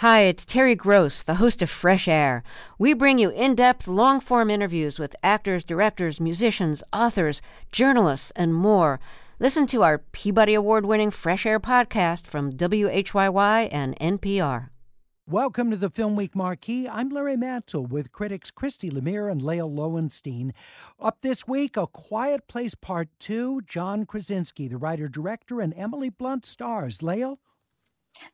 Hi, 0.00 0.24
it's 0.24 0.44
Terry 0.44 0.74
Gross, 0.74 1.22
the 1.22 1.36
host 1.36 1.62
of 1.62 1.70
Fresh 1.70 2.06
Air. 2.06 2.42
We 2.78 2.92
bring 2.92 3.16
you 3.16 3.30
in 3.30 3.54
depth, 3.54 3.88
long 3.88 4.20
form 4.20 4.50
interviews 4.50 4.98
with 4.98 5.16
actors, 5.22 5.64
directors, 5.64 6.20
musicians, 6.20 6.84
authors, 6.92 7.40
journalists, 7.72 8.30
and 8.32 8.52
more. 8.52 9.00
Listen 9.38 9.66
to 9.68 9.82
our 9.82 9.96
Peabody 9.96 10.52
Award 10.52 10.84
winning 10.84 11.10
Fresh 11.10 11.46
Air 11.46 11.58
podcast 11.58 12.26
from 12.26 12.52
WHYY 12.52 13.70
and 13.72 13.96
NPR. 13.98 14.68
Welcome 15.26 15.70
to 15.70 15.78
the 15.78 15.88
Film 15.88 16.14
Week 16.14 16.36
Marquee. 16.36 16.86
I'm 16.86 17.08
Larry 17.08 17.38
Mantle 17.38 17.86
with 17.86 18.12
critics 18.12 18.50
Christy 18.50 18.90
Lemire 18.90 19.32
and 19.32 19.40
Lael 19.40 19.72
Lowenstein. 19.72 20.52
Up 21.00 21.22
this 21.22 21.48
week, 21.48 21.78
A 21.78 21.86
Quiet 21.86 22.46
Place 22.48 22.74
Part 22.74 23.08
2, 23.20 23.62
John 23.62 24.04
Krasinski, 24.04 24.68
the 24.68 24.76
writer 24.76 25.08
director, 25.08 25.62
and 25.62 25.72
Emily 25.74 26.10
Blunt 26.10 26.44
stars. 26.44 27.02
Lael? 27.02 27.40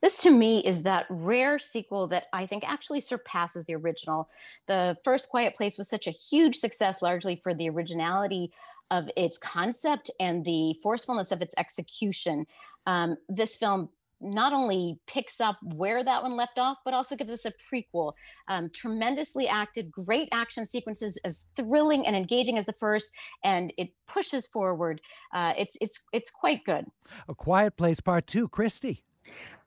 This 0.01 0.23
to 0.23 0.30
me 0.30 0.61
is 0.61 0.83
that 0.83 1.07
rare 1.09 1.59
sequel 1.59 2.07
that 2.09 2.27
I 2.32 2.46
think 2.46 2.64
actually 2.67 3.00
surpasses 3.00 3.64
the 3.64 3.75
original. 3.75 4.29
The 4.67 4.96
first 5.04 5.29
Quiet 5.29 5.57
Place 5.57 5.79
was 5.79 5.89
such 5.89 6.07
a 6.07 6.11
huge 6.11 6.57
success, 6.57 7.03
largely 7.03 7.40
for 7.43 7.54
the 7.54 7.68
originality 7.68 8.53
of 8.90 9.09
its 9.17 9.39
concept 9.39 10.11
and 10.21 10.45
the 10.45 10.75
forcefulness 10.82 11.32
of 11.32 11.40
its 11.40 11.54
execution. 11.57 12.46
Um, 12.87 13.17
this 13.29 13.57
film 13.57 13.89
not 14.23 14.53
only 14.53 14.99
picks 15.07 15.40
up 15.40 15.59
where 15.63 16.04
that 16.04 16.23
one 16.23 16.37
left 16.37 16.59
off, 16.59 16.79
but 16.85 16.95
also 16.95 17.17
gives 17.17 17.32
us 17.32 17.45
a 17.45 17.53
prequel. 17.53 18.12
Um, 18.49 18.71
tremendously 18.71 19.49
acted, 19.49 19.90
great 19.90 20.29
action 20.32 20.64
sequences, 20.64 21.18
as 21.25 21.46
thrilling 21.57 22.07
and 22.07 22.14
engaging 22.14 22.57
as 22.57 22.67
the 22.67 22.73
first, 22.73 23.11
and 23.43 23.73
it 23.76 23.90
pushes 24.07 24.46
forward. 24.46 25.01
Uh, 25.32 25.54
it's 25.59 25.76
it's 25.81 26.01
it's 26.12 26.31
quite 26.31 26.64
good. 26.64 26.87
A 27.29 27.35
Quiet 27.35 27.76
Place 27.76 28.01
Part 28.01 28.26
Two, 28.26 28.49
Christy. 28.49 29.04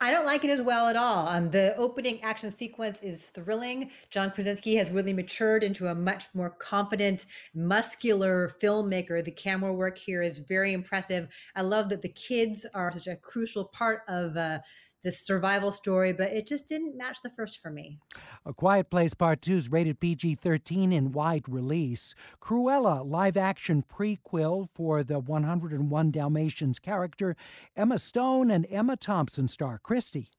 I 0.01 0.11
don't 0.11 0.25
like 0.25 0.43
it 0.43 0.49
as 0.49 0.61
well 0.61 0.87
at 0.87 0.97
all. 0.97 1.27
Um, 1.27 1.49
the 1.49 1.75
opening 1.77 2.21
action 2.21 2.51
sequence 2.51 3.01
is 3.01 3.27
thrilling. 3.27 3.91
John 4.09 4.29
Krasinski 4.31 4.75
has 4.75 4.91
really 4.91 5.13
matured 5.13 5.63
into 5.63 5.87
a 5.87 5.95
much 5.95 6.27
more 6.33 6.49
confident, 6.49 7.27
muscular 7.53 8.51
filmmaker. 8.61 9.23
The 9.23 9.31
camera 9.31 9.73
work 9.73 9.97
here 9.97 10.21
is 10.21 10.39
very 10.39 10.73
impressive. 10.73 11.29
I 11.55 11.61
love 11.61 11.89
that 11.89 12.01
the 12.01 12.09
kids 12.09 12.65
are 12.73 12.91
such 12.91 13.07
a 13.07 13.15
crucial 13.15 13.65
part 13.65 14.01
of 14.09 14.35
uh, 14.35 14.59
this 15.05 15.21
survival 15.21 15.71
story, 15.71 16.11
but 16.11 16.31
it 16.31 16.47
just 16.47 16.67
didn't 16.67 16.97
match 16.97 17.19
the 17.23 17.29
first 17.29 17.61
for 17.61 17.69
me. 17.69 17.99
A 18.45 18.53
Quiet 18.53 18.89
Place 18.89 19.13
Part 19.13 19.41
2 19.41 19.55
is 19.55 19.71
rated 19.71 20.01
PG 20.01 20.35
13 20.35 20.91
in 20.91 21.13
wide 21.13 21.47
release. 21.47 22.15
Cruella, 22.41 23.09
live 23.09 23.37
action 23.37 23.83
prequel 23.87 24.67
for 24.73 25.03
the 25.03 25.19
101 25.19 26.11
Dalmatians 26.11 26.79
character. 26.79 27.37
Emma 27.77 27.99
Stone 27.99 28.51
and 28.51 28.65
Emma 28.69 28.97
Thompson 28.97 29.47
star 29.47 29.77
Christy. 29.77 30.31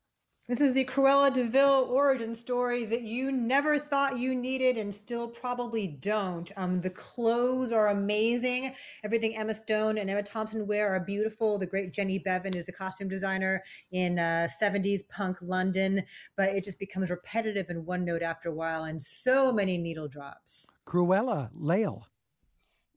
This 0.48 0.60
is 0.60 0.74
the 0.74 0.84
Cruella 0.84 1.32
de 1.32 1.42
Vil 1.42 1.88
origin 1.90 2.32
story 2.32 2.84
that 2.84 3.02
you 3.02 3.32
never 3.32 3.80
thought 3.80 4.16
you 4.16 4.32
needed 4.32 4.78
and 4.78 4.94
still 4.94 5.26
probably 5.26 5.88
don't. 5.88 6.52
Um, 6.56 6.80
the 6.80 6.90
clothes 6.90 7.72
are 7.72 7.88
amazing. 7.88 8.72
Everything 9.02 9.36
Emma 9.36 9.56
Stone 9.56 9.98
and 9.98 10.08
Emma 10.08 10.22
Thompson 10.22 10.68
wear 10.68 10.94
are 10.94 11.00
beautiful. 11.00 11.58
The 11.58 11.66
great 11.66 11.92
Jenny 11.92 12.20
Beavan 12.20 12.54
is 12.54 12.64
the 12.64 12.70
costume 12.70 13.08
designer 13.08 13.60
in 13.90 14.20
uh, 14.20 14.46
70s 14.62 15.00
punk 15.08 15.38
London, 15.42 16.04
but 16.36 16.50
it 16.50 16.62
just 16.62 16.78
becomes 16.78 17.10
repetitive 17.10 17.66
and 17.68 17.84
one 17.84 18.04
note 18.04 18.22
after 18.22 18.50
a 18.50 18.54
while 18.54 18.84
and 18.84 19.02
so 19.02 19.50
many 19.50 19.76
needle 19.76 20.06
drops. 20.06 20.68
Cruella, 20.86 21.50
Lael. 21.54 22.06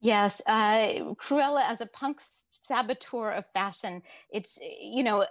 Yes, 0.01 0.39
uh, 0.45 1.15
Cruella 1.15 1.63
as 1.63 1.81
a 1.81 1.87
punk 1.87 2.21
saboteur 2.61 3.31
of 3.31 3.45
fashion. 3.47 4.03
It's, 4.29 4.59
you 4.79 5.03
know, 5.03 5.25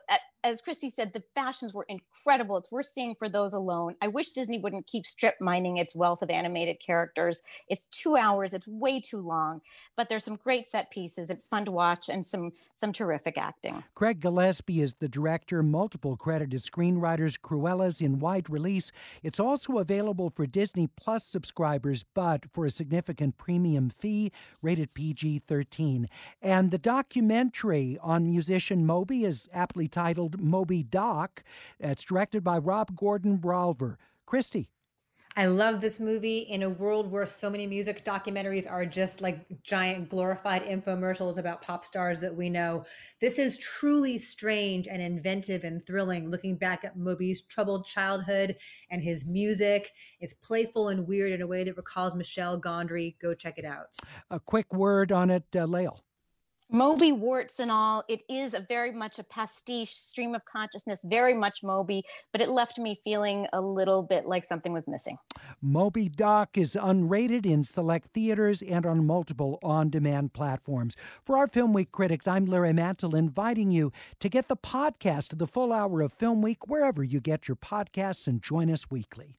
as 0.44 0.61
Christy 0.61 0.89
said, 0.89 1.12
the 1.12 1.22
fashions 1.34 1.75
were 1.75 1.86
incredible. 1.89 2.56
It's 2.56 2.70
worth 2.70 2.86
seeing 2.86 3.14
for 3.14 3.28
those 3.28 3.53
alone. 3.53 3.97
I 4.00 4.08
wish 4.08 4.31
Disney 4.31 4.58
wouldn't 4.58 4.86
keep 4.86 5.06
strip 5.06 5.34
mining 5.41 5.78
its 5.78 5.94
wealth 5.94 6.22
of 6.22 6.31
animated 6.31 6.78
characters. 6.84 7.42
It's 7.69 7.86
two 7.86 8.17
hours. 8.17 8.55
It's 8.55 8.69
way 8.69 9.00
too 9.00 9.20
long, 9.20 9.61
but 9.97 10.09
there's 10.09 10.25
some 10.25 10.36
great 10.36 10.66
set 10.66 10.91
pieces. 10.91 11.28
It's 11.31 11.49
fun 11.49 11.65
to 11.65 11.72
watch 11.72 12.09
and 12.09 12.25
some 12.25 12.53
some 12.76 12.93
terrific 12.93 13.37
acting. 13.37 13.82
Craig 13.94 14.21
Gillespie 14.21 14.81
is 14.81 14.94
the 14.94 15.09
director. 15.09 15.62
Multiple 15.62 16.16
credited 16.16 16.62
screenwriters. 16.62 17.41
Cruella's 17.41 18.00
in 18.00 18.20
wide 18.20 18.49
release. 18.49 18.93
It's 19.22 19.41
also 19.41 19.78
available 19.78 20.31
for 20.31 20.47
Disney 20.47 20.87
Plus 20.87 21.25
subscribers, 21.25 22.05
but 22.15 22.47
for 22.53 22.65
a 22.65 22.70
significant 22.70 23.37
premium 23.37 23.91
fee, 23.91 24.31
rated 24.62 24.94
PG-13. 24.94 26.06
And 26.41 26.70
the 26.70 26.78
documentary 26.78 27.99
on 28.00 28.26
musician 28.26 28.87
Moby 28.87 29.25
is 29.25 29.49
aptly 29.53 29.88
titled 29.88 30.38
Moby 30.41 30.82
Doc. 30.82 31.43
It's 31.78 32.04
directed 32.04 32.43
by 32.44 32.59
Rob 32.59 32.97
Gordon 32.97 33.38
Bralver. 33.38 33.97
Christy. 34.26 34.69
I 35.38 35.47
love 35.47 35.81
this 35.81 36.00
movie 36.00 36.38
in 36.38 36.65
a 36.65 36.69
world 36.69 37.12
where 37.12 37.25
so 37.25 37.49
many 37.49 37.65
music 37.65 38.04
documentaries 38.04 38.69
are 38.69 38.84
just 38.84 39.21
like 39.21 39.62
giant 39.62 40.09
glorified 40.09 40.65
infomercials 40.65 41.38
about 41.38 41.62
pop 41.62 41.84
stars 41.84 42.21
that 42.22 42.34
we 42.34 42.50
know. 42.50 42.84
This 43.21 43.38
is 43.38 43.56
truly 43.59 44.19
strange 44.19 44.88
and 44.88 45.00
inventive 45.00 45.62
and 45.62 45.87
thrilling 45.87 46.28
looking 46.28 46.56
back 46.56 46.84
at 46.84 46.99
Moby's 46.99 47.43
troubled 47.43 47.87
childhood 47.87 48.56
and 48.91 49.00
his 49.00 49.26
music. 49.26 49.93
It's 50.19 50.34
playful 50.34 50.88
and 50.88 51.06
weird 51.06 51.31
in 51.31 51.41
a 51.41 51.47
way 51.47 51.62
that 51.62 51.76
recalls 51.76 52.16
Michel 52.16 52.60
Gondry. 52.60 53.15
Go 53.20 53.32
check 53.32 53.59
it 53.59 53.65
out. 53.65 53.97
A 54.31 54.41
quick 54.41 54.75
word 54.75 55.12
on 55.12 55.31
it, 55.31 55.44
uh, 55.55 55.66
Lael. 55.66 56.03
Moby 56.71 57.12
warts 57.12 57.61
and 57.61 57.71
all, 57.71 58.05
it 58.09 58.21
is 58.29 58.53
a 58.53 58.61
very 58.61 58.93
much 58.93 59.19
a 59.19 59.25
pastiche 59.25 59.95
stream 59.95 60.34
of 60.34 60.45
consciousness, 60.45 61.01
very 61.03 61.33
much 61.33 61.62
Moby, 61.62 62.05
but 62.31 62.43
it 62.43 62.51
left 62.51 62.79
me 62.79 63.01
feeling 63.05 63.47
a 63.55 63.61
little 63.61 64.03
bit 64.03 64.27
like 64.27 64.45
something 64.45 64.75
was 64.75 64.87
missing. 64.87 65.17
Moby 65.62 66.11
Doc 66.11 66.59
is 66.59 66.75
unrated 66.79 67.47
in 67.47 67.65
select 67.65 68.09
theaters 68.12 68.61
and 68.61 68.84
on 68.84 69.06
multiple 69.06 69.59
on 69.62 69.89
demand 69.89 70.34
platforms. 70.34 70.95
For 71.25 71.39
our 71.39 71.47
Film 71.47 71.73
Week 71.73 71.91
critics, 71.91 72.29
I'm 72.29 72.45
Larry 72.45 72.75
Mantle 72.75 73.17
inviting 73.17 73.71
you 73.71 73.91
to 74.21 74.29
get 74.29 74.49
the 74.49 74.56
podcast 74.56 75.33
of 75.33 75.39
the 75.39 75.47
full 75.47 75.73
hour 75.73 76.03
of 76.03 76.12
Film 76.12 76.43
Week 76.43 76.69
wherever 76.69 77.03
you 77.03 77.19
get 77.19 77.49
your 77.49 77.56
podcasts 77.56 78.27
and 78.27 78.43
join 78.43 78.71
us 78.71 78.91
weekly. 78.91 79.39